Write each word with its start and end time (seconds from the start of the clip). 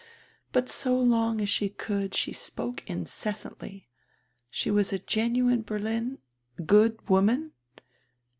But 0.51 0.67
so 0.67 0.99
long 0.99 1.41
as 1.41 1.49
she 1.49 1.69
could 1.69 2.15
speak 2.15 2.17
she 2.17 2.33
spoke 2.33 2.89
incessantly. 2.89 3.87
She 4.49 4.71
was 4.71 4.91
a 4.91 4.97
genuine 4.97 5.61
Berlin 5.61 6.17
—""Good 6.65 7.07
woman?" 7.07 7.51